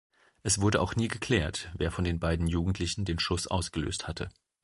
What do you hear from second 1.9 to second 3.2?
von den beiden Jugendlichen den